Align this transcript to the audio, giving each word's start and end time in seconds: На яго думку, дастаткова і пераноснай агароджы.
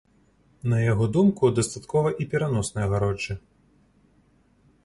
На 0.71 0.77
яго 0.91 1.05
думку, 1.17 1.51
дастаткова 1.59 2.09
і 2.25 2.27
пераноснай 2.31 2.83
агароджы. 2.89 3.37